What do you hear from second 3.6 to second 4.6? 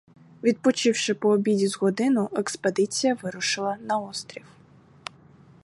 на острів.